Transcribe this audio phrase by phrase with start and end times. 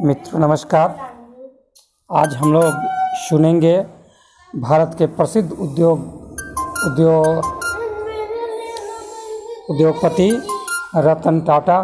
[0.00, 0.94] मित्र, नमस्कार।
[2.10, 2.74] आज हम लोग
[3.18, 3.76] सुनेंगे
[4.54, 6.00] भारत के प्रसिद्ध उद्योग
[6.86, 7.26] उद्योग,
[9.70, 10.28] उद्योगपति
[10.96, 11.78] Ratan Tata,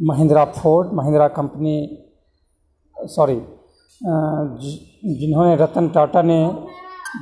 [0.00, 1.76] Mahindra Ford, Mahindra company
[2.96, 3.40] sorry
[4.00, 6.46] जिन्होंने रतन टाटा ने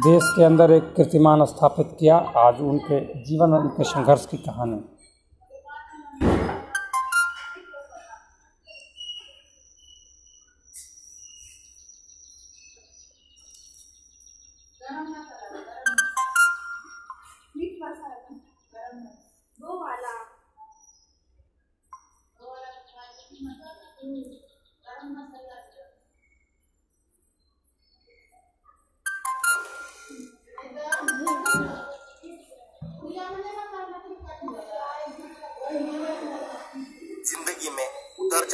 [0.04, 4.84] देश के अंदर एक कीर्तिमान स्थापित किया, आज उनके जीवन और उनके संघर्ष की कहानी।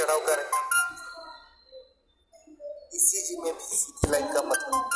[0.09, 0.41] चढ़ाव कर
[2.97, 4.91] इसी जी में भी सीधी लाइन का मतलब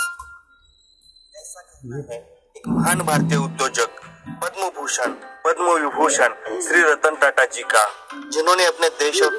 [1.37, 2.19] ऐसा कहना है
[2.57, 4.01] एक महान भारतीय उद्योजक
[4.43, 5.13] पद्म भूषण
[5.45, 7.85] पद्म विभूषण श्री रतन टाटा जी का
[8.31, 9.35] जिन्होंने अपने देश और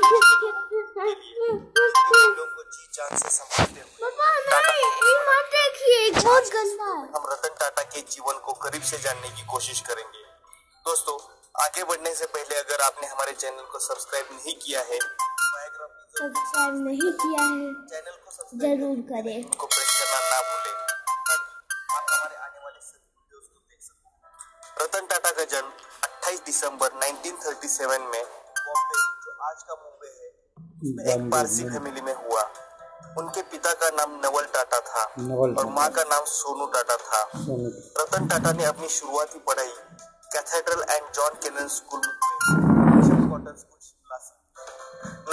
[7.15, 10.21] हम रतन टाटा के जीवन को करीब से जानने की कोशिश करेंगे।
[10.85, 11.17] दोस्तों
[11.63, 14.99] आगे बढ़ने से पहले अगर आपने हमारे चैनल को सब्सक्राइब नहीं किया है
[16.13, 18.31] सब्सक्राइब नहीं किया है चैनल को
[18.63, 20.73] ज़रूर करें। को प्रेस करना ना भूलें
[21.93, 25.71] आप हमारे आने वाले वीडियोस को देख सकें। रतन टाटा का जन्म
[26.07, 28.23] 28 दिसंबर 1937 में
[28.59, 30.29] बॉम्बे जो आज का मुंबई है
[30.83, 32.43] उसमें एक पारसी फैमिली में। हुआ।
[33.17, 35.03] उनके पिता का नाम नवल टाटा था
[35.37, 37.21] और माँ का नाम सोनू टाटा था।
[37.99, 39.73] रतन टाटा ने अपनी शुरुआती पढ़ाई
[40.33, 43.79] cathedral and John Connon school में कॉटन स्कूल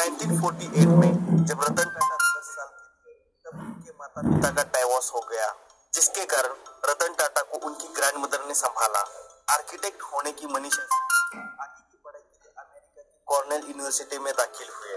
[0.01, 5.11] 1948 में जब रतन टाटा 10 साल के थे, तब उनके माता पिता का डाइवोर्स
[5.15, 5.49] हो गया,
[5.95, 6.55] जिसके कारण
[6.91, 9.03] रतन टाटा को उनकी ग्रैंडमदर ने संभाला।
[9.51, 10.99] आर्किटेक्ट होने की मनीषा से
[11.39, 14.95] आगे की पढ़ाई के लिए अमेरिका की कॉर्नेल यूनिवर्सिटी में दाखिल हुए।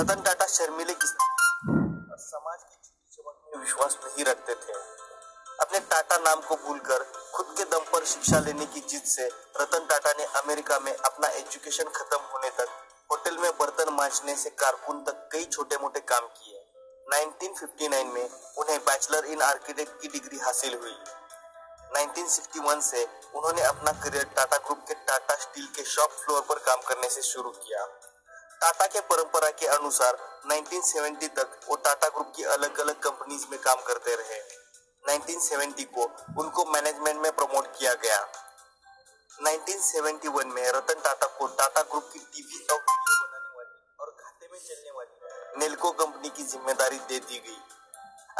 [0.00, 4.72] रतन टाटा शर्मिले और समाज की झूठी चमक में विश्वास नहीं रखते थे।
[5.60, 7.04] अपने टाटा नाम को भूलकर
[7.34, 9.28] खुद के दम पर शिक्षा लेने की जिद से
[9.60, 12.68] रतन टाटा ने अमेरिका में अपना एजुकेशन खत्म होने तक
[13.96, 16.64] में से कारकुन तक कई छोटे मोटे काम किए।
[17.08, 20.96] 1959 में उन्हें बैचलर इन आर्किटेक्ट की डिग्री हासिल हुई।
[21.96, 23.04] 1961 से
[23.34, 27.22] उन्होंने अपना करियर टाटा ग्रुप के टाटा स्टील के शॉप फ्लोर पर काम करने से
[27.22, 27.86] शुरू किया।
[28.60, 33.60] टाटा के परंपरा के अनुसार 1970 तक वो टाटा ग्रुप की अलग अलग कंपनीज़ में
[33.60, 34.40] काम करते रहे।
[35.14, 36.04] 1970 को
[36.42, 38.26] उनको मैनेजमेंट में प्रमोट किया गया।
[39.40, 42.78] 1971 में रतन टाटा को टाटा ग्रुप की टीवी और
[44.56, 47.56] में चलने वाली नेल्को कंपनी की ज़िम्मेदारी दे दी गई।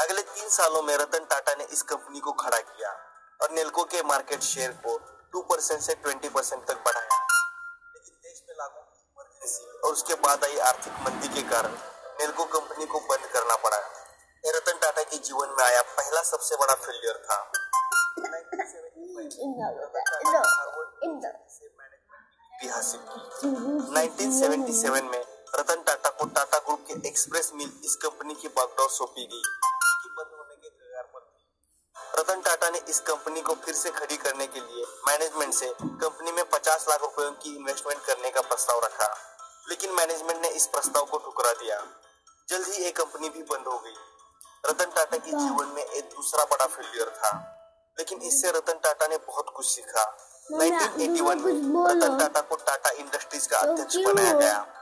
[0.03, 2.91] अगले तीन सालों में रतन टाटा ने इस कंपनी को खड़ा किया
[3.39, 4.93] और नेल्को के मार्केट शेयर को
[5.35, 7.19] 2 परसेंट से 20 परसेंट तक बढ़ाया।
[7.93, 8.81] लेकिन देश में लागू
[9.83, 11.77] और उसके बाद आई आर्थिक मंदी के कारण
[12.19, 13.79] नेल्को कंपनी को बंद करना पड़ा।
[14.43, 17.39] ये रतन टाटा के जीवन में आया पहला सबसे बड़ा फेलियर था।
[18.17, 23.19] 1975 इंदा रतन टाटा ने हार्वर्ड इंदा से मैनेजमेंट की डिग्री हासिल की
[23.95, 25.23] 1977 में
[25.59, 29.41] रतन टाटा को टाटा ग्रुप के एक्सप्रेस मिल इस कंपनी की बागडोर सौंपी गई
[30.03, 31.43] जो बंद होने के कगार पर थी
[32.19, 36.31] रतन टाटा ने इस कंपनी को फिर से खड़ी करने के लिए मैनेजमेंट से कंपनी
[36.31, 39.17] में 50 लाख रुपयों की इन्वेस्टमेंट करने का प्रस्ताव रखा।
[39.69, 41.87] लेकिन मैनेजमेंट ने इस प्रस्ताव को ठुकरा दिया।
[42.49, 43.93] जल्द ही ये कंपनी भी बंद हो गई।
[44.65, 47.53] रतन टाटा के जीवन में एक दूसरा बड़ा फेलियर था।
[47.99, 50.17] लेकिन इससे रतन टाटा ने बहुत कुछ सीखा।
[50.51, 51.53] मम्मी, 1981 में
[51.89, 54.73] रतन टाटा को टाटा इंडस्ट्रीज़ का अध्यक्ष बनाया गया।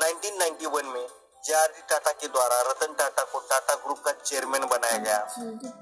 [0.00, 1.06] 1991 में
[1.46, 5.26] जेआरडी टाटा के द्वारा, रतन टाटा को टाटा ग्रुप का चेयरमैन बनाया गया।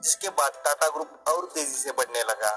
[0.02, 2.50] जिसके बाद टाटा ग्रुप और तेज़ी से बढ़ने लगा।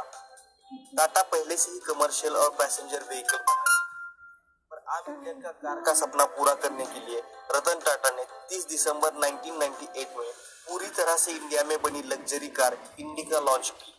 [0.98, 6.26] टाटा पहले से ही कमर्शियल और पैसेंजर व्हीकल पर आम इंडियन का कार का सपना
[6.26, 7.20] पूरा करने के लिए
[7.56, 10.32] रतन टाटा ने 30 दिसंबर 1998 में
[10.70, 13.94] पूरी तरह से इंडिया में बनी लग्जरी कार इंडिका लॉन्च की।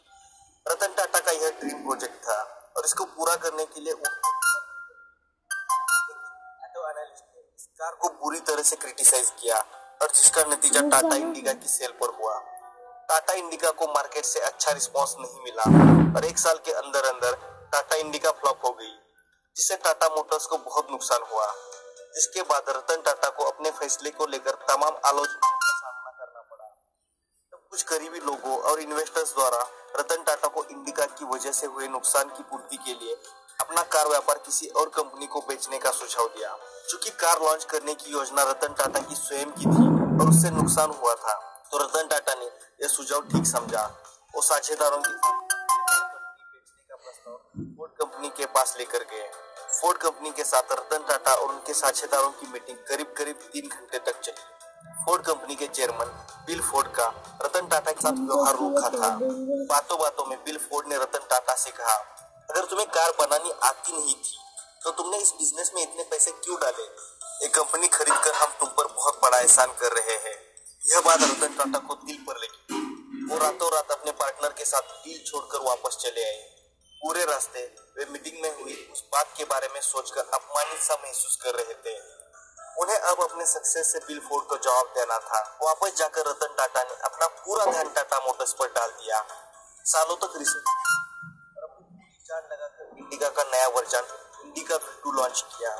[0.67, 2.41] रतन टाटा का यह ड्रीम प्रोजेक्ट था
[2.77, 3.95] और इसको पूरा करने के लिए
[7.85, 9.59] ने इस कार को बुरी तरह से क्रिटिसाइज किया
[10.03, 12.39] और जिसका नतीजा टाटा इंडिका की सेल पर हुआ।
[13.09, 15.63] टाटा इंडिका को मार्केट से अच्छा रिस्पांस नहीं मिला
[16.17, 17.33] और एक साल के अंदर अंदर
[17.73, 18.95] टाटा इंडिका फ्लॉप हो गई
[19.57, 21.53] जिससे टाटा मोटर्स को बहुत नुकसान हुआ।
[22.15, 26.69] जिसके बाद रतन टाटा को अपने फैसले को लेकर तमाम आलोचनाओं का सामना करना पड़ा।
[27.53, 29.67] तब कुछ गरीबी लोगों और इन्वेस्टर्स द्वारा
[30.01, 33.15] रतन टाटा को इंडिका की वजह से हुए नुकसान की पूर्ति के लिए
[33.61, 36.57] अपना कार व्यापार किसी और कंपनी को बेचने का सुझाव दिया।
[36.91, 39.87] चूँकि कार लॉन्च करने की योजना रतन टाटा की स्वयं की थी
[40.21, 41.35] और उससे नुकसान हुआ था
[41.71, 43.83] तो रतन टाटा ने यह सुझाव ठीक समझा
[44.35, 45.15] और साझेदारों की
[47.77, 49.31] फोर्ड कंपनी के पास लेकर गए।
[49.81, 53.99] फोर्ड कंपनी के साथ रतन टाटा और उनके साझेदारों की मीटिंग करीब करीब तीन घंटे
[54.01, 56.09] तक चली। फोर्ड कंपनी के चेयरमैन
[56.47, 57.07] बिल फोर्ड का
[57.45, 59.11] रतन टाटा के साथ व्यवहार रूखा था।
[59.71, 61.97] बातों बातों में बिल फोर्ड ने रतन टाटा से कहा
[62.55, 64.37] अगर तुम्हें कार बनानी आती नहीं थी
[64.83, 66.83] तो तुमने इस बिज़नेस में इतने पैसे क्यों डाले?
[67.45, 70.35] एक कंपनी खरीद कर हम तुम पर बहुत बड़ा एहसान कर रहे हैं।
[70.83, 74.95] यह बात रतन टाटा को दिल पर लगी। वो रातों रात अपने पार्टनर के साथ
[74.97, 76.41] डील छोड़कर वापस चले आए।
[77.03, 77.65] पूरे रास्ते
[77.99, 81.75] वे मीटिंग में हुई उस बात के बारे में सोचकर अपमानित सा महसूस कर रहे
[81.85, 81.99] थे।
[82.83, 86.83] उन्हें अब अपने सक्सेस से बिल फोर्ड को जवाब देना था। वापस जाकर रतन टाटा
[86.83, 89.25] ने अपना पूरा ध्यान टाटा मोटर्स पर डाल दिया।
[89.87, 91.03] सालों तक रिसर्च
[93.15, 94.07] इंडिका का नया वर्जन
[94.45, 95.71] इंडिका टू लॉन्च किया।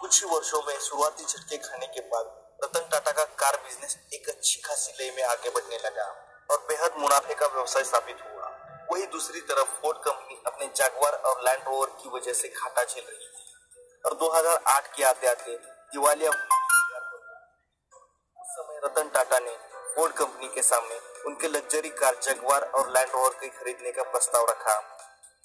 [0.00, 2.26] कुछ ही वर्षों में शुरुआती झटके खाने के बाद
[2.64, 6.04] रतन टाटा का कार बिज़नेस एक अच्छी खासी लय में आगे बढ़ने लगा
[6.50, 8.50] और बेहद मुनाफे का व्यवसाय साबित हुआ।
[8.90, 13.04] वही दूसरी तरफ़ फोर्ड कंपनी अपने जैगवार और लैंड रोवर की वजह से घाटा झेल
[13.04, 13.44] रही थी
[14.04, 16.30] और 2008 के आते आते दिवालिया
[18.36, 19.56] उस समय रतन टाटा ने
[19.96, 24.46] फोर्ड कंपनी के सामने उनके लग्जरी कार जगवार और लैंड रोवर के खरीदने का प्रस्ताव
[24.50, 24.78] रखा।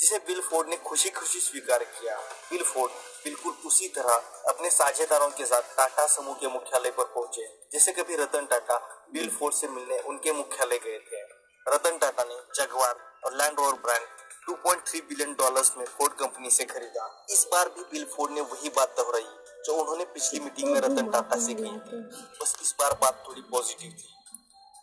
[0.04, 2.16] जिसे बिल फोर्ड ने खुशी खुशी स्वीकार किया।
[2.50, 2.92] बिल फोर्ड
[3.24, 4.14] बिल्कुल उसी तरह
[4.48, 8.78] अपने साझेदारों के साथ टाटा समूह के मुख्यालय पर पहुँचे। जैसे कभी रतन टाटा
[9.14, 11.22] बिल फोर्ड से मिलने उनके मुख्यालय गए थे।
[11.66, 12.96] रतन टाटा ने जगवार
[13.26, 14.08] और Land Rover brand
[14.50, 18.70] 2.3 billion dollars में फोर्ड कंपनी से खरीदा। इस बार भी बिल फोर्ड ने वही
[18.70, 19.30] बात दोहराई,
[19.66, 22.02] जो उन्होंने पिछली मीटिंग में रतन टाटा से की थी।
[22.42, 24.10] बस इस बार बात थोड़ी पॉजिटिव थी।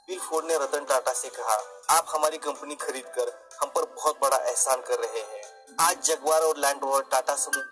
[0.08, 1.56] बिल फोर्ड ने रतन टाटा से कहा,
[1.90, 3.28] आप हमारी कंपनी खरीद कर
[3.60, 5.40] हम पर बहुत बड़ा एहसान कर रहे हैं।
[5.80, 7.64] आज जगवार और लैंड रोवर टाटा समूह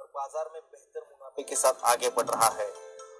[0.00, 2.66] और बाज़ार में बेहतर मुनाफे के साथ आगे बढ़ रहा है।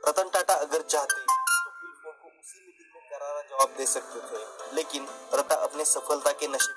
[0.08, 5.08] रतन टाटा अगर चाहते तो को उसी मीटिंग में करारा जवाब दे सकते थे। लेकिन
[5.34, 6.72] रता अपने सफलता के नशे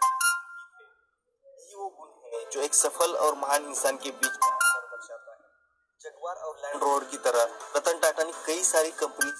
[1.45, 5.31] यही वो गुण है जो एक सफल और महान इंसान के बीच का असर दर्शाता
[5.31, 5.37] है।
[6.01, 7.43] जगवार और लैंड रोवर की तरह
[7.75, 9.31] रतन टाटा ने कई सारी कंपनी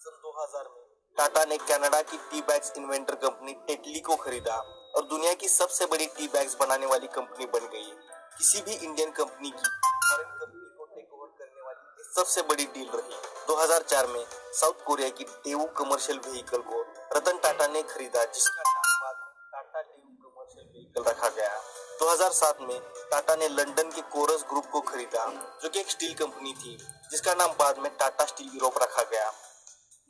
[0.00, 0.82] सन 2000 में
[1.18, 4.56] टाटा ने कनाडा की tea bags inventor company Tetley को खरीदा
[4.96, 7.90] और दुनिया की सबसे बड़ी टी बैग्स बनाने वाली कंपनी बन गई।
[8.38, 9.68] किसी भी इंडियन कंपनी की
[10.10, 13.16] फॉरेन कंपनी को टेक ओवर करने वाली सबसे बड़ी डील रही।
[13.48, 16.82] 2004 में साउथ कोरिया की डेवू कमर्शियल व्हीकल को
[17.16, 21.58] रतन टाटा ने खरीदा, जिसका नाम बाद में टाटा डेवू कमर्शियल व्हीकल रखा गया।
[22.00, 22.80] 2007 में
[23.10, 25.26] टाटा ने लंदन के कोरस ग्रुप को खरीदा,
[25.62, 26.78] जो कि एक स्टील कंपनी थी,
[27.10, 29.30] जिसका नाम बाद में टाटा स्टील यूरोप रखा गया।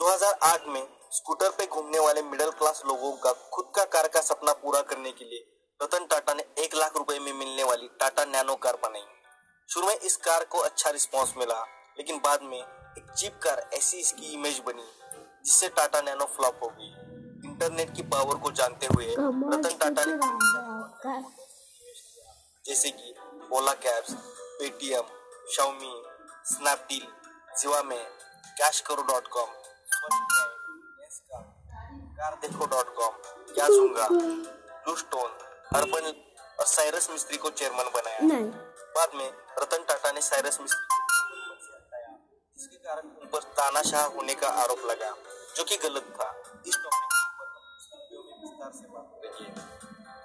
[0.00, 4.52] 2008 में स्कूटर पे घूमने वाले मिडिल क्लास लोगों का खुद का कार का सपना
[4.62, 5.44] पूरा करने के लिए
[5.81, 9.05] रतन टाटा ने एक लाख रुपए में मिलने वाली टाटा नैनो कार बनाई।
[9.69, 11.60] शुरू में इस कार को अच्छा रिस्पांस मिला
[11.99, 14.87] लेकिन बाद में एक चीप कार ऐसी इसकी इमेज बनी
[15.44, 20.16] जिससे टाटा नैनो फ्लॉप हो गई। इंटरनेट की पावर को जानते हुए रतन टाटा ने
[22.64, 23.14] जैसे कि
[23.56, 24.12] Ola cabs
[24.60, 25.16] Paytm
[25.56, 25.93] Xiaomi
[26.52, 27.06] Snapdeal
[27.60, 28.02] Zivame
[28.88, 29.49] CashKaro dot com
[32.43, 33.12] CarDekho dot com
[33.49, 35.31] क्या सूँगा ब्लू स्टोन
[35.79, 36.06] अर्बन
[36.61, 38.49] और साइरस मिस्त्री को चेयरमैन बनाया। नहीं।
[38.97, 39.29] बाद में
[39.61, 40.97] रतन टाटा ने साइरस मिस्त्री
[42.56, 45.10] जिसके कारण उन पर तानाशाह होने का आरोप लगा
[45.56, 46.29] जो कि गलत था।
[46.67, 47.06] इस टॉपिक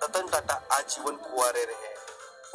[0.04, 1.92] रतन टाटा आजीवन कुआरे रहे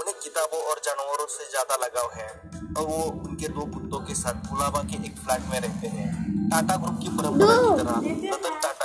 [0.01, 2.29] उन्हें किताबों और जानवरों से ज़्यादा लगाव है
[2.77, 6.09] और वो उनके दो कुत्तों के साथ गुलाबा के एक फ्लैट में रहते हैं।
[6.51, 7.97] टाटा ग्रुप की परंपरा की तरह
[8.35, 8.78] रतन टाटा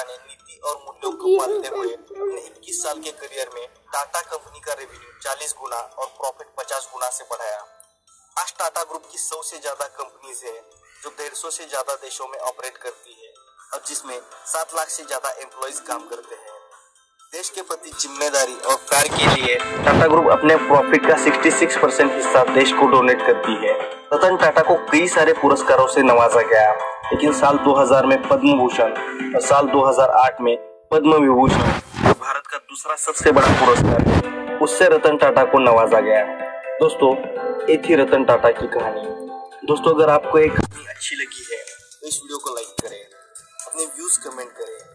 [1.24, 6.48] हुए अपने 21 साल के करियर में टाटा कंपनी का रेवेन्यू 40 गुना और प्रॉफिट
[6.60, 7.60] 50 गुना से बढ़ाया।
[8.36, 10.54] आज टाटा ग्रुप की सौ से ज़्यादा कंपनीज़ है
[11.04, 13.32] जो डेढ़ सौ से ज़्यादा देशों में ऑपरेट करती है
[13.74, 16.62] और जिसमें सात लाख से ज़्यादा एम्प्लॉयज़ काम करते हैं।
[17.34, 22.12] देश के प्रति ज़िम्मेदारी और प्यार के लिए टाटा ग्रुप अपने प्रॉफिट का 66 परसेंट
[22.14, 23.74] हिस्सा देश को डोनेट करती है।
[24.14, 26.74] रतन टाटा को कई सारे पुरस्कारों से नवाजा गया
[27.06, 28.94] लेकिन साल 2000 में पद्म भूषण
[29.36, 30.56] और साल 2008 में
[30.94, 31.62] पद्म विभूषण
[32.20, 34.02] भारत का दूसरा सबसे बड़ा पुरस्कार.
[34.02, 36.24] है उससे रतन टाटा को नवाजा गया.
[36.80, 37.10] दोस्तों
[37.70, 39.02] ये थी रतन टाटा की कहानी.
[39.68, 41.62] दोस्तों, अगर आपको एक कहानी अच्छी लगी है
[42.02, 43.02] तो इस वीडियो को लाइक करें.
[43.68, 44.93] अपने व्यूज़ कमेंट करें.